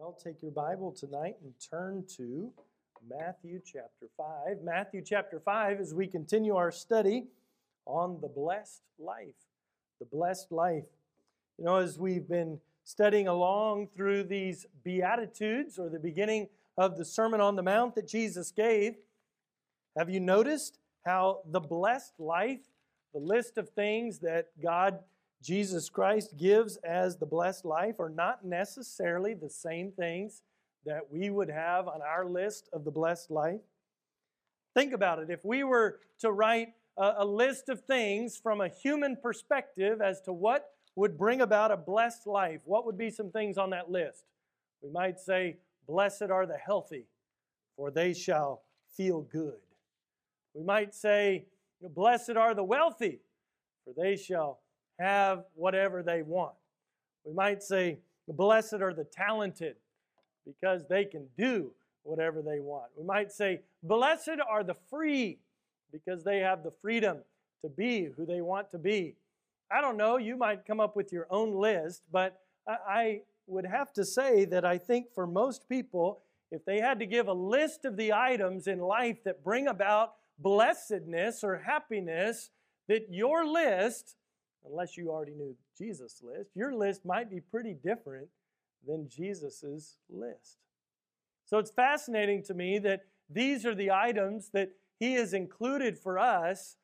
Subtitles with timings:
[0.00, 2.52] Well, take your Bible tonight and turn to
[3.10, 4.58] Matthew chapter 5.
[4.62, 7.26] Matthew chapter 5 as we continue our study
[7.84, 9.34] on the blessed life.
[9.98, 10.84] The blessed life.
[11.58, 16.46] You know, as we've been studying along through these Beatitudes or the beginning
[16.76, 18.94] of the Sermon on the Mount that Jesus gave,
[19.96, 22.60] have you noticed how the blessed life,
[23.12, 25.00] the list of things that God
[25.42, 30.42] Jesus Christ gives as the blessed life are not necessarily the same things
[30.84, 33.60] that we would have on our list of the blessed life.
[34.74, 35.30] Think about it.
[35.30, 40.20] If we were to write a, a list of things from a human perspective as
[40.22, 43.90] to what would bring about a blessed life, what would be some things on that
[43.90, 44.24] list?
[44.82, 47.06] We might say, Blessed are the healthy,
[47.76, 48.62] for they shall
[48.96, 49.54] feel good.
[50.54, 51.46] We might say,
[51.80, 53.20] Blessed are the wealthy,
[53.84, 54.58] for they shall
[54.98, 56.54] have whatever they want.
[57.24, 59.76] We might say, Blessed are the talented
[60.44, 61.70] because they can do
[62.02, 62.90] whatever they want.
[62.96, 65.38] We might say, Blessed are the free
[65.92, 67.18] because they have the freedom
[67.62, 69.14] to be who they want to be.
[69.70, 73.92] I don't know, you might come up with your own list, but I would have
[73.94, 77.84] to say that I think for most people, if they had to give a list
[77.84, 82.50] of the items in life that bring about blessedness or happiness,
[82.88, 84.16] that your list
[84.66, 88.28] unless you already knew Jesus' list, your list might be pretty different
[88.86, 90.58] than Jesus' list.
[91.46, 96.18] So it's fascinating to me that these are the items that he has included for
[96.18, 96.76] us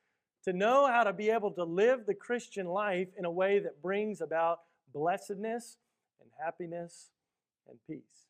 [0.44, 3.83] to know how to be able to live the Christian life in a way that
[3.83, 4.61] brings about
[4.92, 5.78] blessedness
[6.20, 7.11] and happiness
[7.69, 8.28] and peace.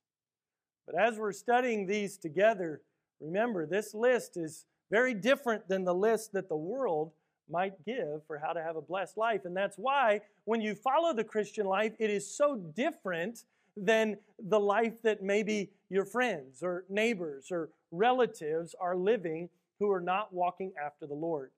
[0.87, 2.83] But as we're studying these together,
[3.21, 7.13] remember this list is very different than the list that the world
[7.51, 9.45] might give for how to have a blessed life.
[9.45, 13.45] And that's why when you follow the Christian life, it is so different
[13.77, 20.01] than the life that maybe your friends or neighbors or relatives are living who are
[20.01, 21.51] not walking after the Lord.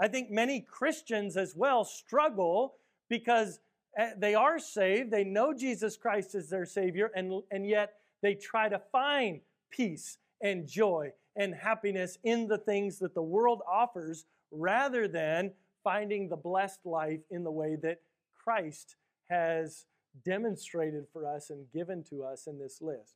[0.00, 2.74] I think many Christians as well struggle
[3.08, 3.60] because
[3.96, 8.34] eh, they are saved, they know Jesus Christ is their Savior, and, and yet they
[8.34, 9.40] try to find
[9.70, 14.24] peace and joy and happiness in the things that the world offers
[14.56, 15.52] rather than
[15.84, 18.00] finding the blessed life in the way that
[18.34, 18.96] Christ
[19.28, 19.86] has
[20.24, 23.14] demonstrated for us and given to us in this list.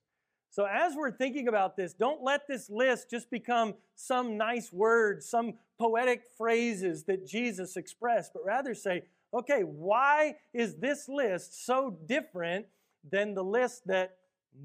[0.52, 5.28] So, as we're thinking about this, don't let this list just become some nice words,
[5.28, 11.96] some poetic phrases that Jesus expressed, but rather say, okay, why is this list so
[12.06, 12.66] different
[13.08, 14.16] than the list that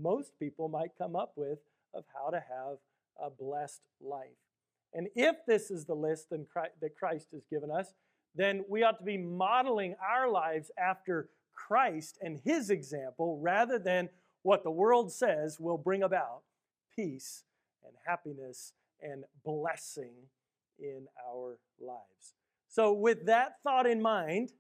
[0.02, 1.60] most people might come up with
[1.94, 2.78] of how to have
[3.22, 4.45] a blessed life?
[4.96, 7.94] And if this is the list that Christ has given us,
[8.34, 14.10] then we ought to be modeling our lives after Christ and his example rather than
[14.42, 16.42] what the world says will bring about
[16.96, 17.44] peace
[17.84, 20.14] and happiness and blessing
[20.80, 22.34] in our lives.
[22.70, 24.52] So, with that thought in mind,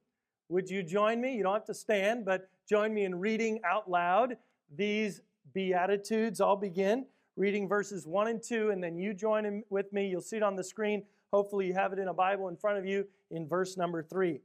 [0.49, 1.35] would you join me?
[1.35, 4.37] You don't have to stand, but join me in reading out loud
[4.75, 5.21] these
[5.53, 6.41] Beatitudes.
[6.41, 7.05] I'll begin
[7.37, 10.07] reading verses 1 and 2, and then you join in with me.
[10.07, 11.03] You'll see it on the screen.
[11.33, 14.39] Hopefully, you have it in a Bible in front of you in verse number 3.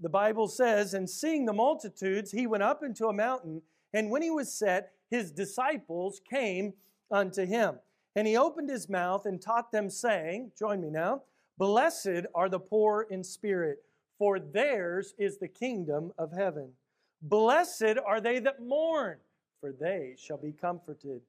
[0.00, 4.22] The Bible says, And seeing the multitudes, he went up into a mountain, and when
[4.22, 6.72] he was set, his disciples came
[7.10, 7.76] unto him.
[8.16, 11.22] And he opened his mouth and taught them, saying, Join me now,
[11.58, 13.84] Blessed are the poor in spirit,
[14.18, 16.72] for theirs is the kingdom of heaven.
[17.20, 19.18] Blessed are they that mourn,
[19.60, 21.20] for they shall be comforted.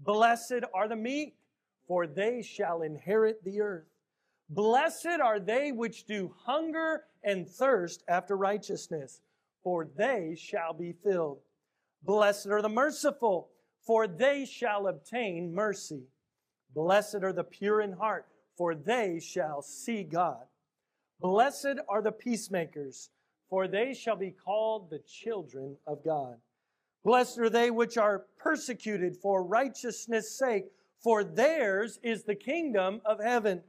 [0.00, 1.36] Blessed are the meek,
[1.86, 3.86] for they shall inherit the earth.
[4.48, 9.20] Blessed are they which do hunger and thirst after righteousness,
[9.62, 11.38] for they shall be filled.
[12.02, 13.50] Blessed are the merciful,
[13.86, 16.04] for they shall obtain mercy.
[16.74, 20.46] Blessed are the pure in heart, for they shall see God.
[21.20, 23.10] Blessed are the peacemakers,
[23.48, 26.36] for they shall be called the children of God.
[27.02, 30.66] Blessed are they which are persecuted for righteousness' sake,
[30.98, 33.62] for theirs is the kingdom of heaven.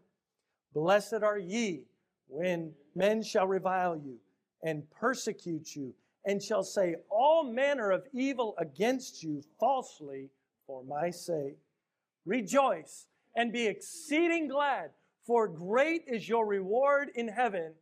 [0.73, 1.85] Blessed are ye
[2.27, 4.19] when men shall revile you
[4.63, 5.93] and persecute you,
[6.25, 10.29] and shall say all manner of evil against you falsely
[10.67, 11.57] for my sake.
[12.25, 14.91] Rejoice and be exceeding glad,
[15.25, 17.73] for great is your reward in heaven,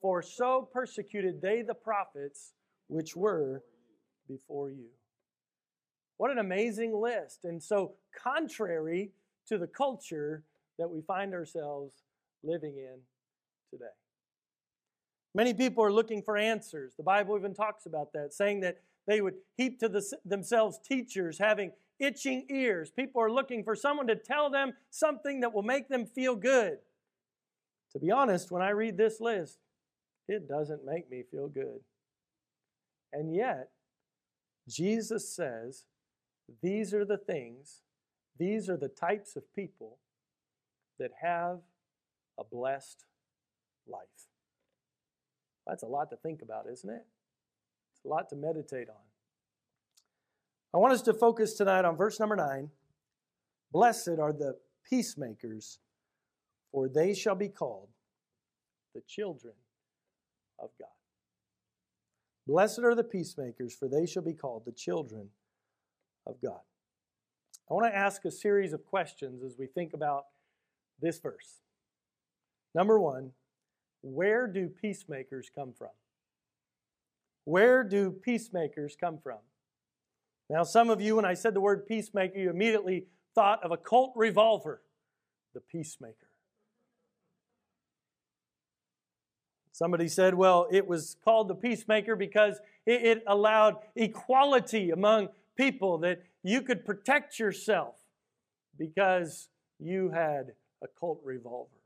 [0.00, 2.52] for so persecuted they the prophets
[2.86, 3.62] which were
[4.32, 4.88] before you.
[6.16, 7.44] What an amazing list.
[7.44, 9.10] And so, contrary
[9.48, 10.44] to the culture
[10.78, 11.94] that we find ourselves
[12.42, 12.98] living in
[13.70, 13.90] today.
[15.34, 16.94] Many people are looking for answers.
[16.96, 21.38] The Bible even talks about that, saying that they would heap to the, themselves teachers
[21.38, 22.90] having itching ears.
[22.90, 26.78] People are looking for someone to tell them something that will make them feel good.
[27.92, 29.58] To be honest, when I read this list,
[30.28, 31.80] it doesn't make me feel good.
[33.12, 33.70] And yet,
[34.68, 35.84] Jesus says
[36.62, 37.82] these are the things,
[38.38, 39.98] these are the types of people
[40.98, 41.60] that have
[42.38, 43.04] a blessed
[43.86, 44.02] life.
[45.66, 47.06] That's a lot to think about, isn't it?
[47.92, 48.96] It's a lot to meditate on.
[50.74, 52.70] I want us to focus tonight on verse number nine.
[53.72, 54.56] Blessed are the
[54.88, 55.78] peacemakers,
[56.70, 57.88] for they shall be called
[58.94, 59.54] the children
[60.58, 60.88] of God.
[62.46, 65.28] Blessed are the peacemakers, for they shall be called the children
[66.26, 66.60] of God.
[67.70, 70.24] I want to ask a series of questions as we think about
[71.00, 71.60] this verse.
[72.74, 73.30] Number one,
[74.02, 75.90] where do peacemakers come from?
[77.44, 79.38] Where do peacemakers come from?
[80.50, 83.76] Now, some of you, when I said the word peacemaker, you immediately thought of a
[83.76, 84.82] Colt revolver,
[85.54, 86.31] the peacemaker.
[89.82, 95.98] Somebody said, well, it was called the peacemaker because it, it allowed equality among people,
[95.98, 97.96] that you could protect yourself
[98.78, 99.48] because
[99.80, 100.52] you had
[100.84, 101.80] a Colt revolver.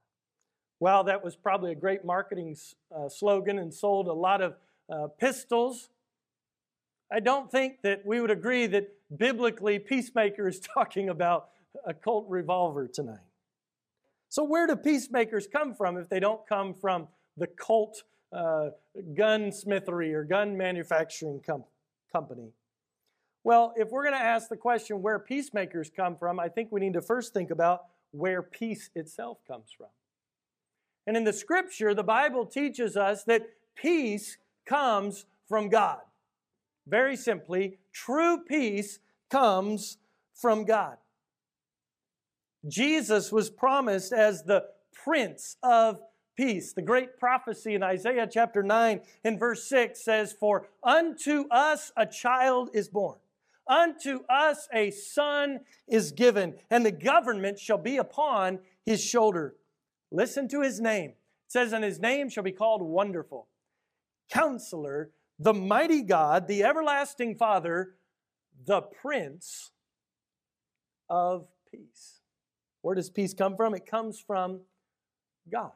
[0.78, 2.54] Well, that was probably a great marketing
[2.94, 4.56] uh, slogan and sold a lot of
[4.92, 5.88] uh, pistols.
[7.10, 11.48] I don't think that we would agree that biblically Peacemaker is talking about
[11.86, 13.24] a Colt revolver tonight.
[14.28, 18.02] So, where do peacemakers come from if they don't come from the Colt
[18.32, 18.70] uh,
[19.14, 21.64] gunsmithery or gun manufacturing com-
[22.12, 22.50] company?
[23.44, 26.80] Well, if we're going to ask the question where peacemakers come from, I think we
[26.80, 29.86] need to first think about where peace itself comes from.
[31.06, 33.42] And in the scripture, the Bible teaches us that
[33.76, 36.00] peace comes from God.
[36.88, 38.98] Very simply, true peace
[39.30, 39.98] comes
[40.34, 40.96] from God.
[42.66, 46.00] Jesus was promised as the Prince of
[46.36, 46.72] Peace.
[46.72, 52.06] The great prophecy in Isaiah chapter 9 and verse 6 says, For unto us a
[52.06, 53.18] child is born
[53.68, 59.56] Unto us a son is given, and the government shall be upon his shoulder.
[60.12, 61.10] Listen to his name.
[61.10, 61.16] It
[61.48, 63.48] says, And his name shall be called Wonderful,
[64.30, 67.96] Counselor, the Mighty God, the Everlasting Father,
[68.64, 69.72] the Prince
[71.10, 72.20] of Peace.
[72.82, 73.74] Where does peace come from?
[73.74, 74.60] It comes from
[75.50, 75.72] God.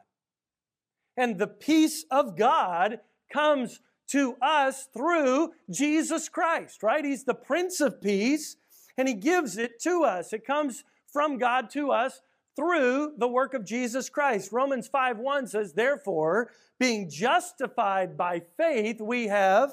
[1.16, 3.00] And the peace of God
[3.32, 7.04] comes to us through Jesus Christ, right?
[7.04, 8.56] He's the Prince of Peace,
[8.96, 10.32] and He gives it to us.
[10.32, 12.20] It comes from God to us
[12.56, 14.52] through the work of Jesus Christ.
[14.52, 19.70] Romans 5 1 says, Therefore, being justified by faith, we have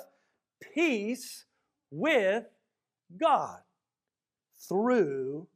[0.74, 1.46] peace
[1.90, 2.46] with
[3.20, 3.60] God
[4.68, 5.48] through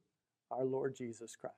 [0.49, 1.55] our Lord Jesus Christ.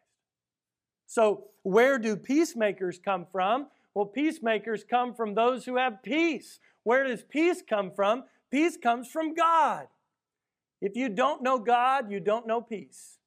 [1.08, 3.68] So, where do peacemakers come from?
[3.94, 6.60] Well, peacemakers come from those who have peace.
[6.84, 8.24] Where does peace come from?
[8.52, 9.88] Peace comes from God.
[10.82, 13.18] If you don't know God, you don't know peace.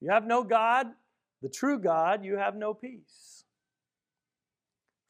[0.00, 0.88] You have no God,
[1.42, 3.44] the true God, you have no peace.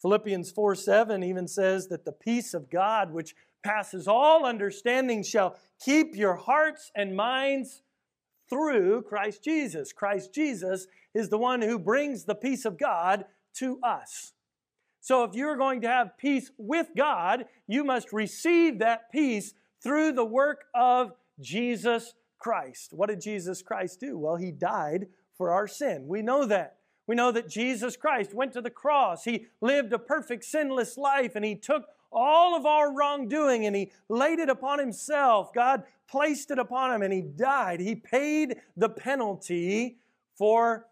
[0.02, 5.56] Philippians 4 7 even says that the peace of God, which passes all understanding, shall
[5.84, 7.82] keep your hearts and minds
[8.48, 9.92] through Christ Jesus.
[9.92, 13.24] Christ Jesus is the one who brings the peace of God
[13.54, 14.32] to us.
[15.00, 20.12] So if you're going to have peace with God, you must receive that peace through
[20.12, 22.92] the work of Jesus Christ.
[22.92, 24.18] What did Jesus Christ do?
[24.18, 26.06] Well, he died for our sin.
[26.06, 26.76] We know that.
[27.06, 29.24] We know that Jesus Christ went to the cross.
[29.24, 33.92] He lived a perfect, sinless life, and he took all of our wrongdoing and he
[34.08, 35.52] laid it upon himself.
[35.52, 37.80] God placed it upon him and he died.
[37.80, 39.98] He paid the penalty
[40.36, 40.86] for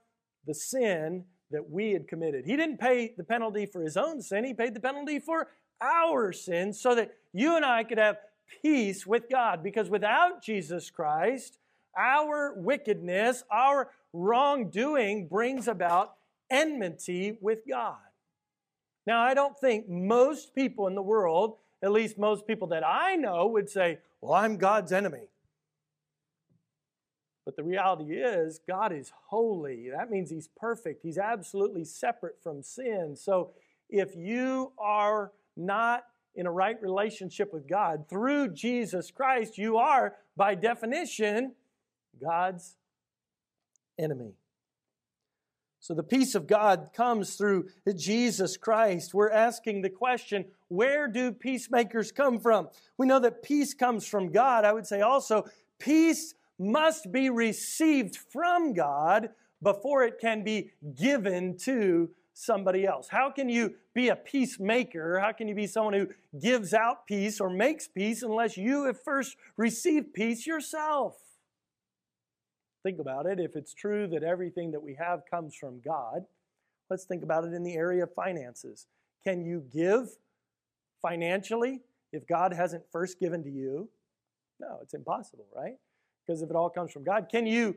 [0.47, 2.45] the sin that we had committed.
[2.45, 5.49] He didn't pay the penalty for his own sin, he paid the penalty for
[5.81, 8.19] our sin so that you and I could have
[8.63, 9.63] peace with God.
[9.63, 11.59] Because without Jesus Christ,
[11.97, 16.15] our wickedness, our wrongdoing brings about
[16.51, 17.97] enmity with God.
[19.07, 23.17] Now, I don't think most people in the world, at least most people that I
[23.17, 25.29] know, would say, Well, I'm God's enemy.
[27.49, 29.89] But the reality is, God is holy.
[29.89, 31.03] That means He's perfect.
[31.03, 33.17] He's absolutely separate from sin.
[33.17, 33.53] So
[33.89, 40.17] if you are not in a right relationship with God through Jesus Christ, you are,
[40.37, 41.55] by definition,
[42.23, 42.77] God's
[43.99, 44.35] enemy.
[45.81, 49.15] So the peace of God comes through Jesus Christ.
[49.15, 52.69] We're asking the question where do peacemakers come from?
[52.99, 54.67] We know that peace comes from God.
[54.67, 55.47] I would say also,
[55.79, 59.31] peace must be received from God
[59.63, 63.09] before it can be given to somebody else.
[63.09, 65.19] How can you be a peacemaker?
[65.19, 66.09] How can you be someone who
[66.41, 71.17] gives out peace or makes peace unless you have first received peace yourself?
[72.85, 73.41] Think about it.
[73.41, 76.27] If it's true that everything that we have comes from God,
[76.89, 78.87] let's think about it in the area of finances.
[79.25, 80.09] Can you give
[81.03, 81.81] financially
[82.13, 83.89] if God hasn't first given to you?
[84.61, 85.75] No, it's impossible, right?
[86.29, 87.77] Because if it all comes from God, can you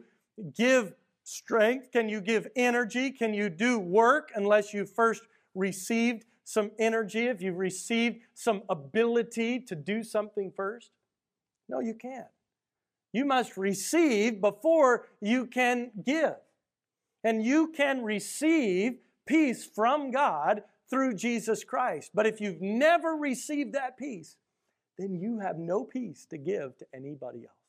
[0.57, 0.93] give
[1.23, 1.91] strength?
[1.93, 3.09] Can you give energy?
[3.09, 5.23] Can you do work unless you first
[5.55, 10.91] received some energy, if you've received some ability to do something first?
[11.69, 12.27] No, you can't.
[13.13, 16.35] You must receive before you can give.
[17.23, 22.11] And you can receive peace from God through Jesus Christ.
[22.13, 24.35] But if you've never received that peace,
[24.97, 27.60] then you have no peace to give to anybody else.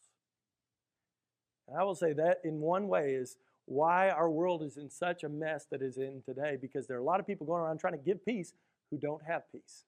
[1.72, 5.24] And I will say that in one way is why our world is in such
[5.24, 7.78] a mess that is in today because there are a lot of people going around
[7.78, 8.52] trying to give peace
[8.90, 9.84] who don't have peace.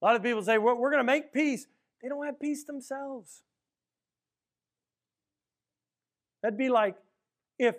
[0.00, 1.66] A lot of people say, well, we're going to make peace.
[2.00, 3.42] They don't have peace themselves.
[6.40, 6.94] That'd be like
[7.58, 7.74] if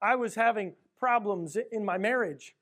[0.00, 2.54] I was having problems in my marriage,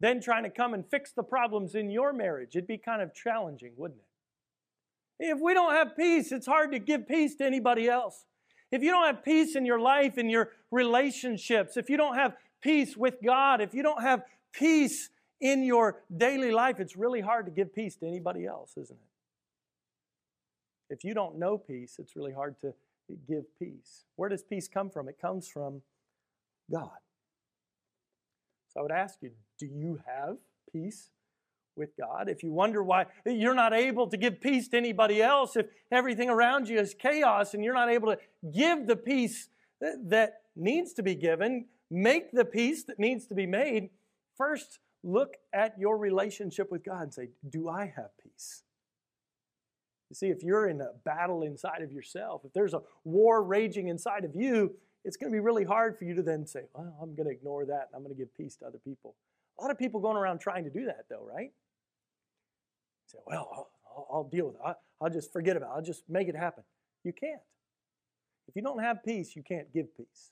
[0.00, 2.56] then trying to come and fix the problems in your marriage.
[2.56, 4.15] It'd be kind of challenging, wouldn't it?
[5.18, 8.24] If we don't have peace, it's hard to give peace to anybody else.
[8.70, 12.36] If you don't have peace in your life, in your relationships, if you don't have
[12.60, 17.46] peace with God, if you don't have peace in your daily life, it's really hard
[17.46, 20.94] to give peace to anybody else, isn't it?
[20.94, 22.72] If you don't know peace, it's really hard to
[23.28, 24.04] give peace.
[24.16, 25.08] Where does peace come from?
[25.08, 25.82] It comes from
[26.70, 26.98] God.
[28.72, 30.36] So I would ask you do you have
[30.72, 31.10] peace
[31.76, 32.28] with God?
[32.28, 36.30] If you wonder why you're not able to give peace to anybody else, if everything
[36.30, 38.18] around you is chaos and you're not able to
[38.54, 39.48] give the peace
[39.80, 43.90] that needs to be given, make the peace that needs to be made,
[44.36, 48.62] first look at your relationship with God and say, Do I have peace?
[50.10, 53.88] You see, if you're in a battle inside of yourself, if there's a war raging
[53.88, 56.96] inside of you, it's going to be really hard for you to then say, well,
[57.00, 59.14] I'm going to ignore that and I'm going to give peace to other people.
[59.58, 61.52] A lot of people going around trying to do that, though, right?
[63.06, 64.60] Say, well, I'll, I'll deal with it.
[64.64, 65.72] I'll, I'll just forget about it.
[65.76, 66.64] I'll just make it happen.
[67.04, 67.40] You can't.
[68.48, 70.30] If you don't have peace, you can't give peace.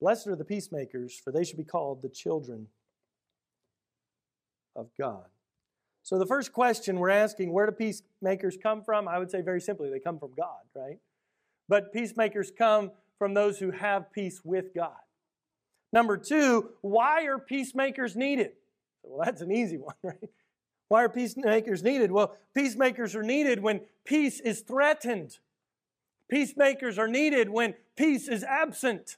[0.00, 2.68] Blessed are the peacemakers, for they should be called the children
[4.74, 5.24] of God.
[6.02, 9.08] So, the first question we're asking, where do peacemakers come from?
[9.08, 10.98] I would say very simply, they come from God, right?
[11.68, 14.92] But peacemakers come from those who have peace with God.
[15.92, 18.52] Number two, why are peacemakers needed?
[19.02, 20.30] Well, that's an easy one, right?
[20.88, 22.12] Why are peacemakers needed?
[22.12, 25.38] Well, peacemakers are needed when peace is threatened.
[26.30, 29.16] Peacemakers are needed when peace is absent.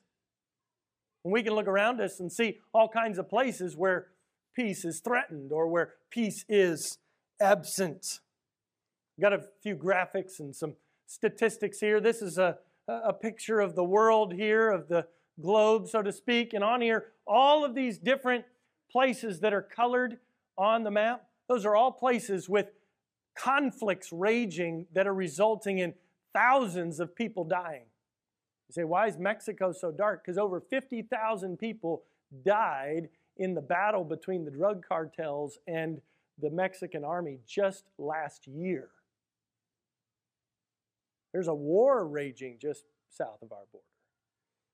[1.25, 4.09] And we can look around us and see all kinds of places where
[4.55, 6.99] peace is threatened or where peace is
[7.41, 8.21] absent.
[9.21, 10.75] Got a few graphics and some
[11.07, 12.01] statistics here.
[12.01, 12.59] This is a
[12.89, 15.07] a picture of the world here, of the
[15.41, 16.55] globe, so to speak.
[16.55, 18.45] And on here, all of these different
[18.91, 20.19] places that are colored
[20.57, 22.67] on the map, those are all places with
[23.37, 25.95] conflicts raging that are resulting in
[26.33, 27.87] thousands of people dying.
[28.69, 30.23] You say, why is Mexico so dark?
[30.23, 32.03] Because over 50,000 people
[32.45, 36.01] died in the battle between the drug cartels and
[36.41, 38.91] the Mexican army just last year.
[41.33, 43.85] There's a war raging just south of our border.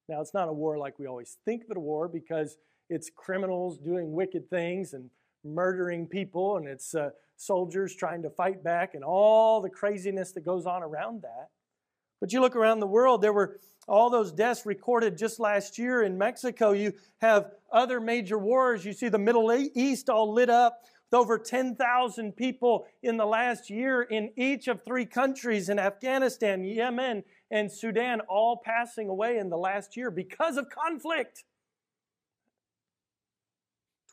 [0.08, 2.58] Now, it's not a war like we always think of a war because
[2.90, 5.10] it's criminals doing wicked things and
[5.44, 10.44] murdering people, and it's uh, soldiers trying to fight back, and all the craziness that
[10.44, 11.48] goes on around that.
[12.20, 16.02] But you look around the world, there were all those deaths recorded just last year
[16.02, 16.72] in Mexico.
[16.72, 18.84] You have other major wars.
[18.84, 23.70] You see the Middle East all lit up with over 10,000 people in the last
[23.70, 29.50] year in each of three countries in Afghanistan, Yemen, and Sudan, all passing away in
[29.50, 31.44] the last year because of conflict.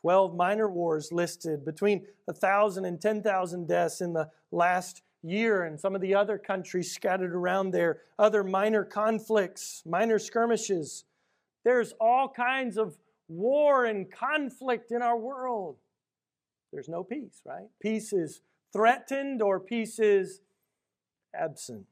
[0.02, 5.94] 12 minor wars listed, between 1,000 and 10,000 deaths in the last year, and some
[5.94, 11.04] of the other countries scattered around there, other minor conflicts, minor skirmishes.
[11.64, 15.76] There's all kinds of war and conflict in our world
[16.72, 17.68] there's no peace, right?
[17.80, 18.40] Peace is
[18.72, 20.40] threatened or peace is
[21.34, 21.86] absent.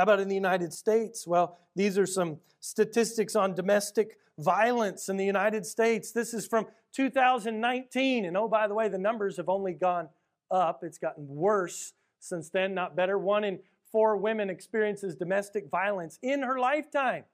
[0.00, 1.26] How about in the United States?
[1.26, 6.10] Well, these are some statistics on domestic violence in the United States.
[6.10, 8.24] This is from 2019.
[8.24, 10.08] And oh, by the way, the numbers have only gone
[10.50, 10.80] up.
[10.84, 13.18] It's gotten worse since then, not better.
[13.18, 13.58] One in
[13.92, 17.24] four women experiences domestic violence in her lifetime.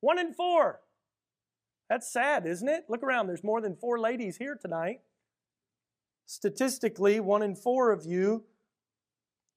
[0.00, 0.80] One in four.
[1.90, 2.86] That's sad, isn't it?
[2.88, 3.26] Look around.
[3.26, 5.00] There's more than four ladies here tonight.
[6.24, 8.44] Statistically, one in four of you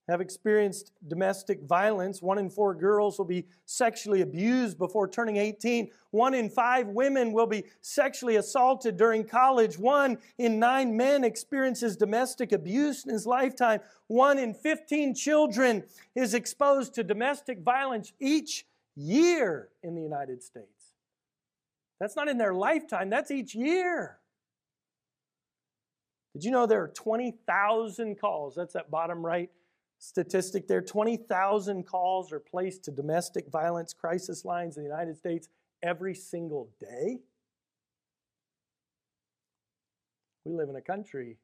[0.08, 2.22] have experienced domestic violence.
[2.22, 5.90] One in four girls will be sexually abused before turning 18.
[6.12, 9.78] One in five women will be sexually assaulted during college.
[9.78, 13.82] One in nine men experiences domestic abuse in his lifetime.
[14.08, 15.84] One in 15 children
[16.16, 20.94] is exposed to domestic violence each year in the United States.
[22.00, 24.20] That's not in their lifetime, that's each year.
[26.34, 28.54] Did you know there are 20,000 calls?
[28.56, 29.50] That's that bottom right
[30.00, 35.50] statistic there 20,000 calls are placed to domestic violence crisis lines in the United States
[35.82, 37.20] every single day.
[40.46, 41.38] We live in a country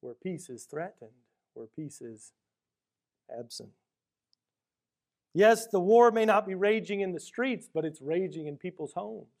[0.00, 1.10] where peace is threatened,
[1.54, 2.32] where peace is
[3.36, 3.70] absent.
[5.34, 8.94] Yes, the war may not be raging in the streets, but it's raging in people's
[8.94, 9.35] homes.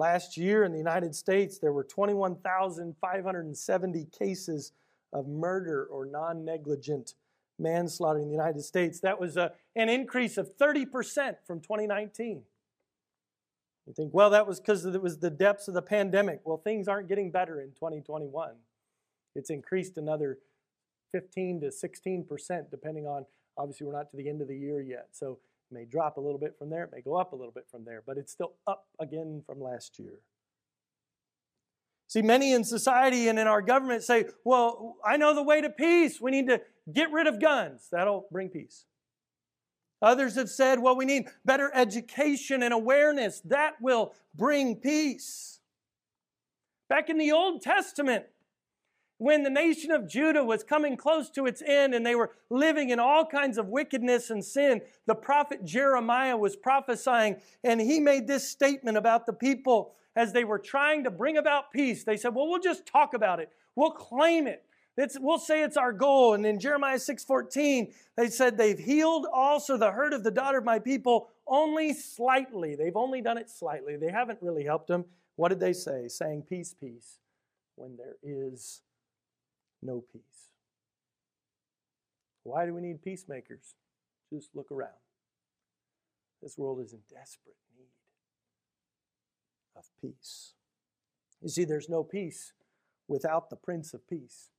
[0.00, 4.72] Last year in the United States, there were 21,570 cases
[5.12, 7.12] of murder or non negligent
[7.58, 9.00] manslaughter in the United States.
[9.00, 10.86] That was a, an increase of 30%
[11.46, 12.40] from 2019.
[13.86, 16.40] You think, well, that was because it was the depths of the pandemic.
[16.44, 18.52] Well, things aren't getting better in 2021.
[19.34, 20.38] It's increased another
[21.12, 23.26] 15 to 16%, depending on,
[23.58, 25.08] obviously, we're not to the end of the year yet.
[25.10, 27.52] So it may drop a little bit from there, it may go up a little
[27.52, 30.20] bit from there, but it's still up again from last year.
[32.08, 35.70] See, many in society and in our government say, well, I know the way to
[35.70, 36.20] peace.
[36.20, 36.60] We need to
[36.92, 37.86] get rid of guns.
[37.92, 38.84] That'll bring peace.
[40.02, 43.40] Others have said, well, we need better education and awareness.
[43.44, 45.60] That will bring peace.
[46.88, 48.24] Back in the Old Testament,
[49.20, 52.88] when the nation of Judah was coming close to its end and they were living
[52.88, 58.26] in all kinds of wickedness and sin, the prophet Jeremiah was prophesying and he made
[58.26, 62.02] this statement about the people as they were trying to bring about peace.
[62.02, 64.64] They said, Well, we'll just talk about it, we'll claim it.
[64.96, 66.32] It's, we'll say it's our goal.
[66.32, 70.64] And in Jeremiah 6:14, they said they've healed also the hurt of the daughter of
[70.64, 72.74] my people only slightly.
[72.74, 73.96] They've only done it slightly.
[73.96, 75.04] They haven't really helped them.
[75.36, 76.08] What did they say?
[76.08, 77.18] Saying peace, peace,
[77.76, 78.80] when there is
[79.82, 80.50] no peace.
[82.42, 83.74] Why do we need peacemakers?
[84.32, 84.90] Just look around.
[86.42, 87.88] This world is in desperate need
[89.76, 90.54] of peace.
[91.42, 92.52] You see, there's no peace
[93.08, 94.50] without the Prince of Peace.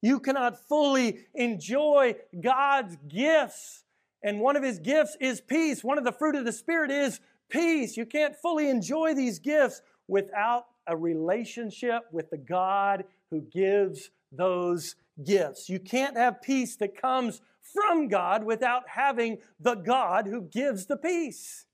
[0.00, 3.84] You cannot fully enjoy God's gifts.
[4.22, 5.84] And one of his gifts is peace.
[5.84, 7.96] One of the fruit of the Spirit is peace.
[7.96, 14.96] You can't fully enjoy these gifts without a relationship with the God who gives those
[15.22, 15.68] gifts.
[15.68, 20.96] You can't have peace that comes from God without having the God who gives the
[20.96, 21.66] peace.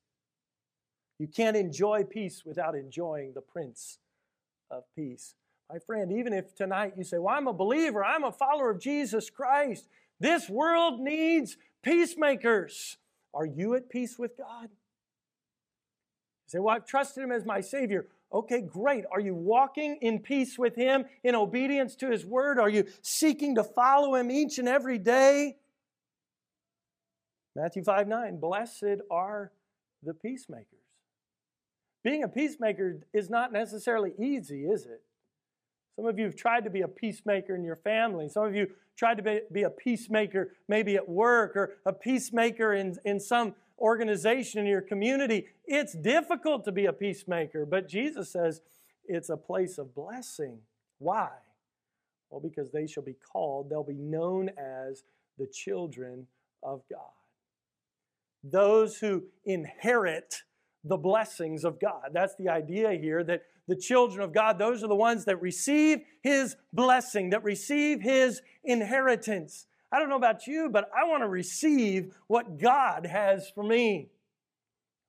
[1.18, 3.98] You can't enjoy peace without enjoying the Prince
[4.70, 5.34] of Peace.
[5.70, 8.80] My friend, even if tonight you say, Well, I'm a believer, I'm a follower of
[8.80, 9.88] Jesus Christ,
[10.20, 12.96] this world needs peacemakers.
[13.34, 14.64] Are you at peace with God?
[14.64, 14.68] You
[16.46, 18.06] say, Well, I've trusted Him as my Savior.
[18.32, 19.04] Okay, great.
[19.10, 22.58] Are you walking in peace with Him, in obedience to His word?
[22.58, 25.56] Are you seeking to follow Him each and every day?
[27.56, 29.52] Matthew 5 9, blessed are
[30.02, 30.66] the peacemakers.
[32.04, 35.02] Being a peacemaker is not necessarily easy, is it?
[35.96, 38.28] Some of you have tried to be a peacemaker in your family.
[38.28, 42.74] Some of you tried to be, be a peacemaker maybe at work or a peacemaker
[42.74, 48.30] in, in some organization in your community, it's difficult to be a peacemaker, but Jesus
[48.32, 48.60] says
[49.06, 50.58] it's a place of blessing.
[50.98, 51.30] Why?
[52.30, 55.02] Well, because they shall be called, they'll be known as
[55.38, 56.26] the children
[56.62, 57.00] of God.
[58.42, 60.42] Those who inherit
[60.84, 62.10] the blessings of God.
[62.12, 66.00] That's the idea here that the children of God, those are the ones that receive
[66.22, 69.66] His blessing, that receive His inheritance.
[69.90, 74.08] I don't know about you, but I want to receive what God has for me.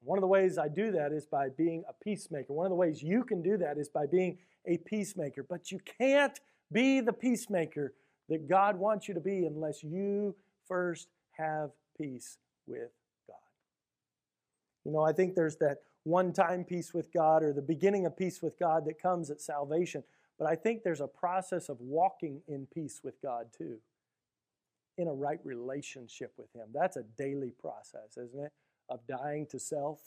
[0.02, 2.54] One of the ways I do that is by being a peacemaker.
[2.54, 5.44] One of the ways you can do that is by being a peacemaker.
[5.44, 6.39] But you can't
[6.72, 7.94] be the peacemaker
[8.30, 10.36] that God wants you to be unless you
[10.68, 12.38] first have peace
[12.68, 12.92] with
[13.28, 13.36] God.
[14.86, 18.15] You know, I think there's that one time peace with God or the beginning of
[18.15, 20.04] peace with God that comes at salvation.
[20.38, 23.80] But I think there's a process of walking in peace with God too,
[24.99, 26.67] in a right relationship with Him.
[26.73, 28.51] That's a daily process, isn't it?
[28.89, 29.99] Of dying to self,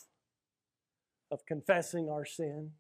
[1.30, 2.72] of confessing our sin.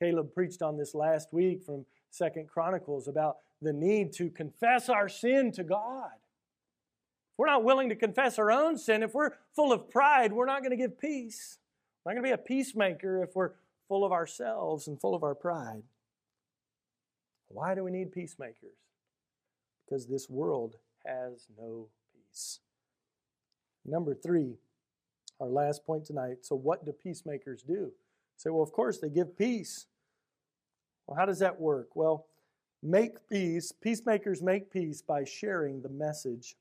[0.00, 5.08] Caleb preached on this last week from Second Chronicles about the need to confess our
[5.08, 6.12] sin to God.
[6.14, 10.46] If we're not willing to confess our own sin, if we're full of pride, we're
[10.46, 11.58] not going to give peace.
[12.04, 13.52] We're not going to be a peacemaker if we're
[13.88, 15.82] full of ourselves and full of our pride.
[17.48, 18.76] Why do we need peacemakers?
[19.84, 22.60] Because this world has no peace.
[23.84, 24.54] Number three,
[25.40, 26.38] our last point tonight.
[26.42, 27.92] So, what do peacemakers do?
[28.36, 29.86] Say, well, of course, they give peace.
[31.06, 31.94] Well, how does that work?
[31.94, 32.26] Well,
[32.82, 36.56] make peace, peacemakers make peace by sharing the message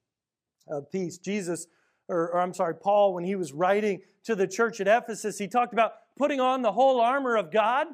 [0.68, 1.18] of peace.
[1.18, 1.68] Jesus,
[2.08, 5.48] or, or, I'm sorry, Paul, when he was writing to the church at Ephesus, he
[5.48, 7.88] talked about putting on the whole armor of God.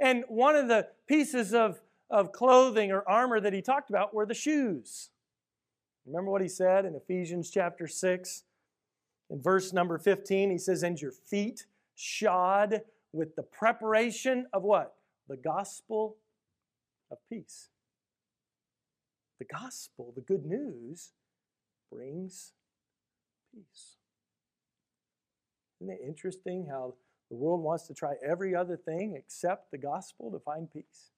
[0.00, 4.26] And one of the pieces of, of clothing or armor that he talked about were
[4.26, 5.10] the shoes.
[6.06, 8.44] Remember what he said in Ephesians chapter 6?
[9.30, 14.94] In verse number 15, he says, And your feet shod with the preparation of what?
[15.28, 16.16] The gospel
[17.10, 17.68] of peace.
[19.38, 21.12] The gospel, the good news,
[21.90, 22.52] brings
[23.52, 23.96] peace.
[25.80, 26.94] Isn't it interesting how
[27.30, 31.10] the world wants to try every other thing except the gospel to find peace?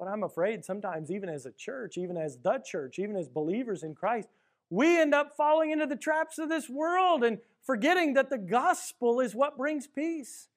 [0.00, 3.82] But I'm afraid sometimes, even as a church, even as the church, even as believers
[3.82, 4.28] in Christ,
[4.70, 7.36] we end up falling into the traps of this world and
[7.66, 10.48] forgetting that the gospel is what brings peace.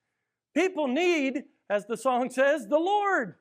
[0.55, 3.35] People need, as the song says, the Lord.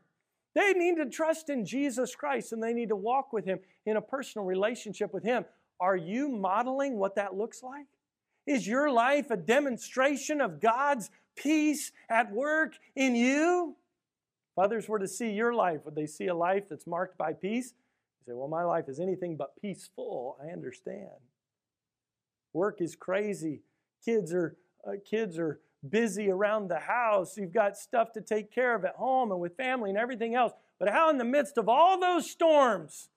[0.56, 3.96] They need to trust in Jesus Christ and they need to walk with Him in
[3.96, 5.44] a personal relationship with Him.
[5.78, 7.86] Are you modeling what that looks like?
[8.44, 13.76] Is your life a demonstration of God's peace at work in you?
[14.56, 17.32] If others were to see your life, would they see a life that's marked by
[17.32, 17.72] peace?
[18.20, 20.36] You say, well, my life is anything but peaceful.
[20.42, 21.08] I understand.
[22.52, 23.62] Work is crazy.
[24.04, 27.36] Kids are, uh, kids are busy around the house.
[27.36, 30.52] You've got stuff to take care of at home and with family and everything else.
[30.78, 33.08] But how, in the midst of all those storms,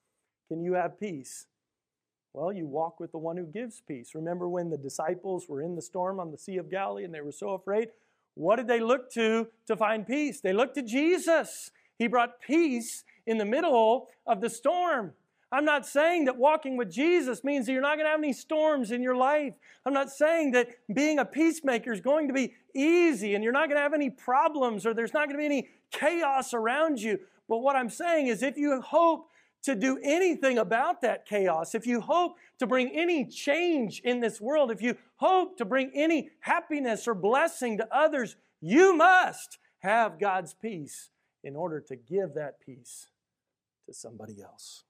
[0.48, 1.48] can you have peace?
[2.34, 4.16] Well, you walk with the one who gives peace.
[4.16, 7.22] Remember when the disciples were in the storm on the Sea of Galilee and they
[7.22, 7.90] were so afraid?
[8.36, 10.42] What did they look to to find peace?
[10.42, 11.72] They looked to Jesus.
[11.98, 15.14] He brought peace in the middle of the storm.
[15.52, 18.34] I'm not saying that walking with Jesus means that you're not going to have any
[18.34, 19.54] storms in your life.
[19.86, 23.70] I'm not saying that being a peacemaker is going to be easy and you're not
[23.70, 27.20] going to have any problems or there's not going to be any chaos around you.
[27.48, 29.30] But what I'm saying is if you hope
[29.64, 34.40] to do anything about that chaos, if you hope to bring any change in this
[34.40, 40.20] world, if you hope to bring any happiness or blessing to others, you must have
[40.20, 41.10] God's peace
[41.44, 43.08] in order to give that peace
[43.88, 44.84] to somebody else.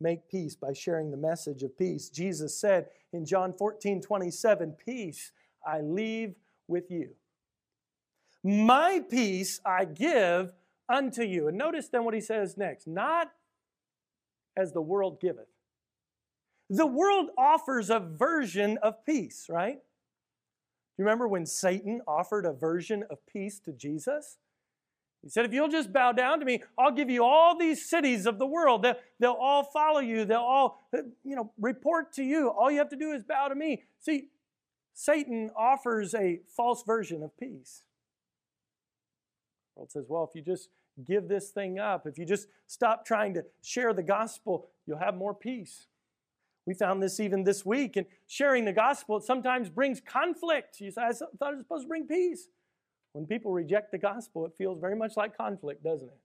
[0.00, 2.10] Make peace by sharing the message of peace.
[2.10, 5.32] Jesus said in John 14 27, Peace
[5.66, 6.34] I leave
[6.68, 7.10] with you.
[8.44, 10.52] My peace I give
[10.88, 11.48] unto you.
[11.48, 12.86] And notice then what he says next.
[12.86, 13.32] Not
[14.56, 15.48] as the world giveth.
[16.68, 19.76] The world offers a version of peace, right?
[19.76, 24.38] Do you remember when Satan offered a version of peace to Jesus?
[25.22, 28.26] He said, If you'll just bow down to me, I'll give you all these cities
[28.26, 28.82] of the world.
[28.82, 30.24] They'll, they'll all follow you.
[30.24, 32.48] They'll all, uh, you know, report to you.
[32.48, 33.82] All you have to do is bow to me.
[34.00, 34.28] See,
[34.94, 37.82] Satan offers a false version of peace.
[39.76, 40.70] World says, Well, if you just
[41.06, 45.14] give this thing up, if you just stop trying to share the gospel, you'll have
[45.14, 45.86] more peace.
[46.66, 47.96] We found this even this week.
[47.96, 50.80] And sharing the gospel, it sometimes brings conflict.
[50.80, 52.48] You say, I thought it was supposed to bring peace.
[53.12, 56.20] When people reject the gospel, it feels very much like conflict, doesn't it?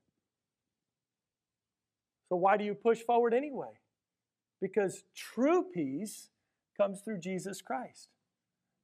[2.28, 3.78] So, why do you push forward anyway?
[4.60, 6.30] Because true peace
[6.76, 8.08] comes through Jesus Christ,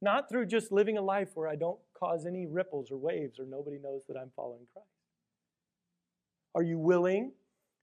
[0.01, 3.47] not through just living a life where I don't cause any ripples or waves or
[3.47, 4.89] nobody knows that I'm following Christ.
[6.55, 7.33] Are you willing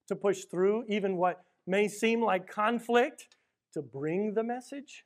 [0.08, 3.28] to push through even what may seem like conflict
[3.73, 5.06] to bring the message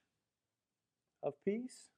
[1.23, 1.89] of peace?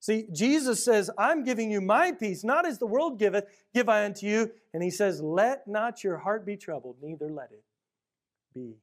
[0.00, 4.04] See, Jesus says, I'm giving you my peace, not as the world giveth, give I
[4.04, 4.50] unto you.
[4.74, 7.64] And he says, Let not your heart be troubled, neither let it
[8.54, 8.74] be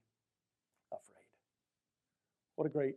[0.92, 1.28] afraid.
[2.56, 2.96] What a great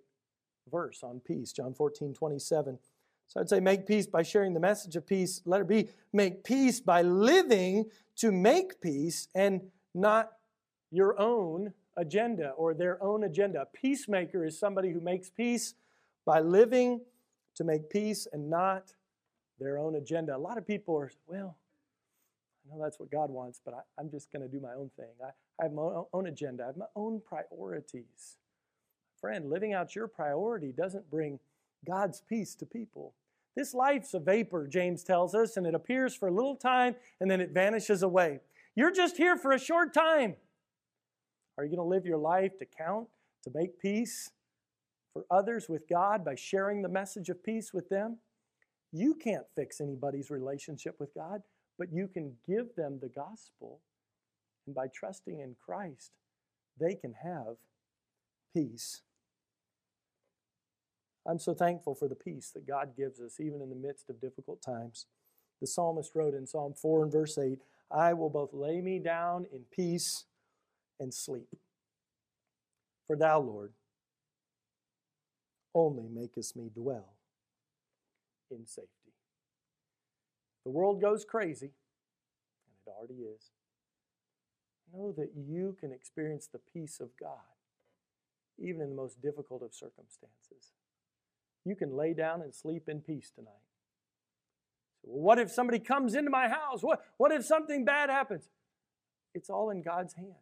[0.70, 2.79] verse on peace, John 14, 27.
[3.27, 5.40] So I'd say make peace by sharing the message of peace.
[5.44, 9.62] Let it be make peace by living to make peace and
[9.94, 10.33] not
[10.90, 13.62] your own agenda or their own agenda.
[13.62, 15.74] A peacemaker is somebody who makes peace
[16.24, 17.00] by living
[17.57, 18.92] to make peace and not
[19.59, 20.37] their own agenda.
[20.37, 21.57] A lot of people are, well,
[22.64, 24.90] I know that's what God wants, but I, am just going to do my own
[24.96, 25.11] thing.
[25.22, 28.37] I, I have my own agenda, I have my own priorities.
[29.25, 31.39] Friend, living out your priority doesn't bring
[31.87, 33.15] God's peace to people.
[33.57, 37.31] This life's a vapor, James tells us, and it appears for a little time and
[37.31, 38.41] then it vanishes away.
[38.77, 40.37] You're just here for a short time.
[41.57, 43.09] Are you going to live your life to count,
[43.45, 44.31] to make peace
[45.15, 48.19] for others with God by sharing the message of peace with them?
[48.93, 51.41] You can't fix anybody's relationship with God,
[51.79, 53.81] but you can give them the gospel.
[54.67, 56.11] And by trusting in Christ,
[56.79, 57.57] they can have
[58.53, 59.01] peace.
[61.27, 64.21] I'm so thankful for the peace that God gives us, even in the midst of
[64.21, 65.07] difficult times.
[65.61, 67.59] The psalmist wrote in Psalm 4 and verse 8
[67.91, 70.25] I will both lay me down in peace
[70.99, 71.49] and sleep.
[73.07, 73.73] For thou, Lord,
[75.75, 77.15] only makest me dwell
[78.51, 78.91] in safety.
[80.65, 81.73] The world goes crazy,
[82.67, 83.51] and it already is.
[84.93, 87.57] Know that you can experience the peace of God,
[88.59, 90.73] even in the most difficult of circumstances.
[91.64, 93.53] You can lay down and sleep in peace tonight.
[95.03, 96.83] So, what if somebody comes into my house?
[96.83, 98.48] What, what if something bad happens?
[99.35, 100.35] It's all in God's hand.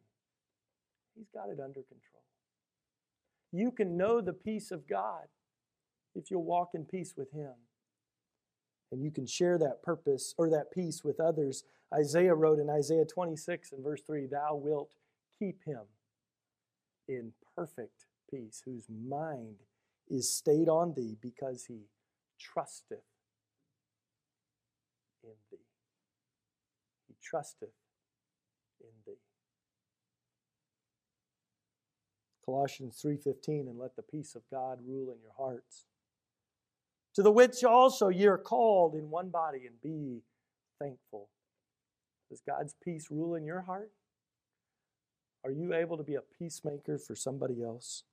[1.17, 2.23] He's got it under control.
[3.53, 5.27] You can know the peace of God
[6.15, 7.53] if you'll walk in peace with Him.
[8.91, 11.65] And you can share that purpose or that peace with others.
[11.95, 14.95] Isaiah wrote in Isaiah 26 and verse 3 Thou wilt
[15.39, 15.81] keep him
[17.09, 19.57] in perfect peace, whose mind
[20.13, 21.87] is stayed on thee because he
[22.39, 22.99] trusteth
[25.25, 25.65] in thee.
[27.09, 27.73] He trusteth
[28.81, 29.19] in thee.
[32.45, 35.87] Colossians 3:15 and let the peace of God rule in your hearts
[37.15, 40.23] to the which also ye are called in one body and be
[40.79, 41.31] thankful.
[42.29, 43.93] Does God's peace rule in your heart?
[45.45, 48.05] Are you able to be a peacemaker for somebody else?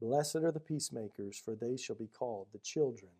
[0.00, 3.12] Blessed are the peacemakers, for they shall be called the children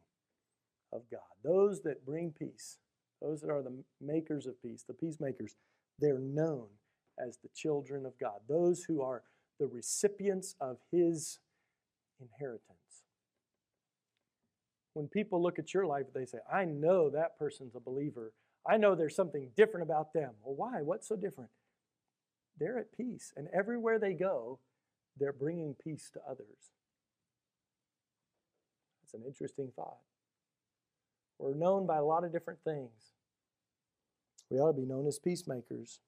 [0.93, 1.21] of God.
[1.43, 2.79] Those that bring peace,
[3.21, 5.57] those that are the makers of peace, the peacemakers,
[5.99, 6.67] they're known
[7.19, 9.23] as the children of God, those who are
[9.59, 11.39] the recipients of His
[12.19, 13.05] inheritance.
[14.95, 18.33] When people look at your life, they say, I know that person's a believer.
[18.67, 20.33] I know there's something different about them.
[20.43, 20.83] Well, why?
[20.83, 21.51] What's so different?
[22.59, 24.59] They're at peace, and everywhere they go,
[25.21, 26.73] they're bringing peace to others.
[29.03, 29.99] That's an interesting thought.
[31.39, 33.13] We're known by a lot of different things.
[34.51, 36.01] We ought to be known as peacemakers.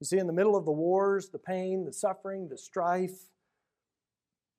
[0.00, 3.30] You see, in the middle of the wars, the pain, the suffering, the strife,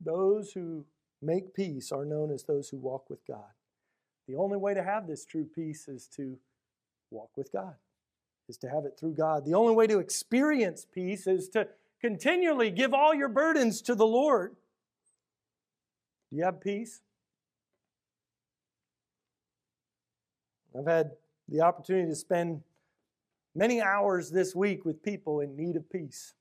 [0.02, 0.86] those who
[1.22, 3.52] make peace are known as those who walk with God.
[4.28, 6.38] The only way to have this true peace is to
[7.10, 7.76] walk with God,
[8.50, 9.46] is to have it through God.
[9.46, 11.68] The only way to experience peace is to
[12.02, 14.56] continually give all your burdens to the Lord.
[16.30, 17.02] Do you have peace?
[20.78, 21.12] I've had
[21.48, 22.62] the opportunity to spend
[23.56, 26.34] many hours this week with people in need of peace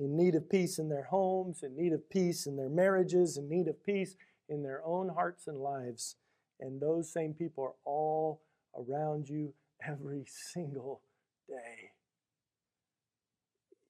[0.00, 3.48] in need of peace in their homes, in need of peace in their marriages, in
[3.48, 4.16] need of peace
[4.48, 6.16] in their own hearts and lives.
[6.58, 8.40] And those same people are all
[8.74, 9.52] around you
[9.86, 11.02] every single
[11.46, 11.89] day.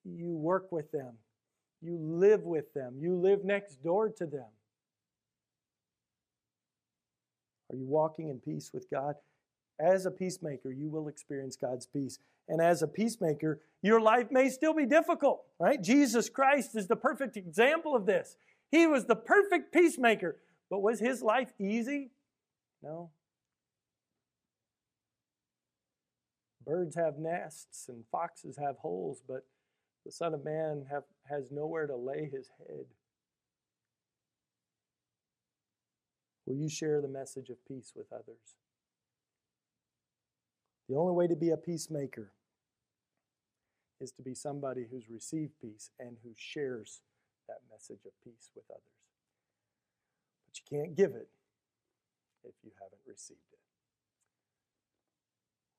[0.05, 1.15] You work with them,
[1.83, 4.49] you live with them, you live next door to them.
[7.71, 9.15] Are you walking in peace with God?
[9.79, 12.19] As a peacemaker, you will experience God's peace.
[12.49, 15.81] And as a peacemaker, your life may still be difficult, right?
[15.81, 18.37] Jesus Christ is the perfect example of this.
[18.71, 20.37] He was the perfect peacemaker,
[20.69, 22.11] but was his life easy?
[22.83, 23.11] No.
[26.67, 29.45] Birds have nests and foxes have holes, but
[30.11, 32.87] the Son of Man have, has nowhere to lay his head.
[36.45, 38.57] Will you share the message of peace with others?
[40.89, 42.33] The only way to be a peacemaker
[44.01, 47.03] is to be somebody who's received peace and who shares
[47.47, 48.83] that message of peace with others.
[50.45, 51.29] But you can't give it
[52.43, 53.61] if you haven't received it.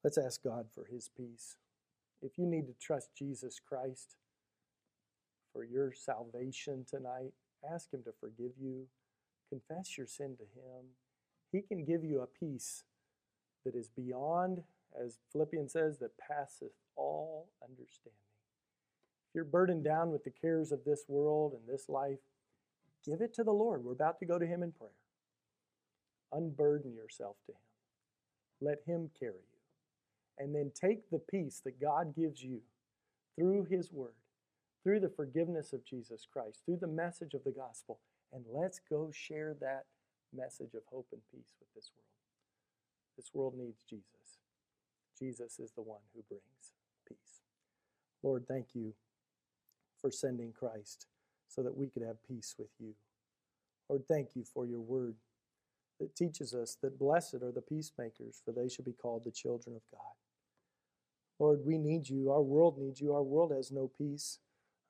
[0.06, 1.58] Let's ask God for His peace.
[2.22, 4.16] If you need to trust Jesus Christ
[5.54, 7.34] for your salvation tonight,
[7.74, 8.88] ask Him to forgive you.
[9.50, 10.86] Confess your sin to Him.
[11.52, 12.84] He can give you a peace
[13.66, 14.64] that is beyond
[15.00, 18.14] as Philippians says, that passeth all understanding.
[19.30, 22.20] If you're burdened down with the cares of this world and this life,
[23.06, 23.84] give it to the Lord.
[23.84, 24.92] We're about to go to Him in prayer.
[26.34, 27.58] unburden yourself to Him.
[28.62, 29.60] Let Him carry you.
[30.38, 32.62] And then take the peace that God gives you
[33.38, 34.16] through His Word,
[34.84, 38.00] through the forgiveness of Jesus Christ, through the message of the gospel,
[38.34, 39.86] and let's go share that
[40.36, 42.08] message of hope and peace with this world.
[43.18, 44.40] This world needs Jesus.
[45.20, 46.74] Jesus is the one who brings
[47.08, 47.42] peace.
[48.24, 48.94] Lord, thank you
[50.00, 51.08] for sending Christ
[51.48, 52.94] so that we could have peace with you.
[53.90, 55.16] Lord, thank you for your word
[56.00, 59.76] that teaches us that blessed are the peacemakers, for they shall be called the children
[59.76, 60.16] of God.
[61.38, 62.32] Lord, we need you.
[62.32, 63.14] Our world needs you.
[63.14, 64.40] Our world has no peace.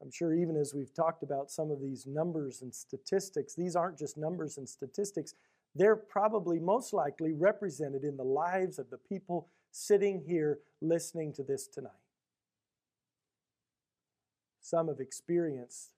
[0.02, 4.00] I'm sure even as we've talked about some of these numbers and statistics, these aren't
[4.00, 5.36] just numbers and statistics.
[5.76, 11.44] They're probably most likely represented in the lives of the people sitting here listening to
[11.44, 11.92] this tonight.
[14.60, 15.92] Some have experienced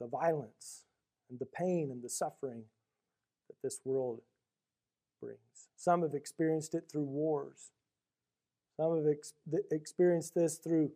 [0.00, 0.84] the violence
[1.28, 2.64] and the pain and the suffering
[3.48, 4.20] that this world
[5.20, 5.68] brings.
[5.76, 7.70] Some have experienced it through wars.
[8.76, 9.34] Some have ex-
[9.70, 10.92] experienced this through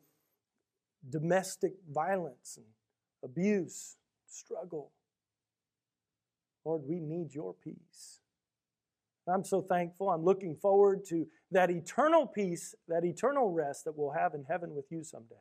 [1.11, 2.67] domestic violence and
[3.23, 4.91] abuse, struggle.
[6.65, 8.21] Lord, we need your peace.
[9.27, 10.11] I'm so thankful.
[10.11, 14.75] I'm looking forward to that eternal peace, that eternal rest that we'll have in heaven
[14.75, 15.35] with you someday.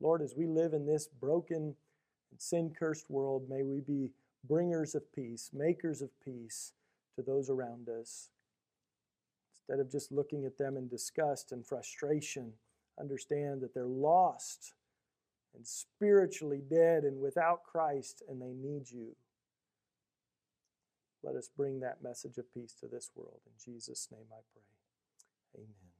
[0.00, 1.76] Lord, as we live in this broken
[2.30, 4.10] and sin cursed world, may we be
[4.44, 6.72] bringers of peace, makers of peace
[7.16, 8.30] to those around us.
[9.60, 12.54] Instead of just looking at them in disgust and frustration,
[13.02, 14.74] understand that they're lost
[15.54, 19.16] and spiritually dead and without Christ, and they need you.
[21.22, 23.40] Let us bring that message of peace to this world.
[23.46, 25.62] In Jesus' name I pray.
[25.62, 25.91] Amen.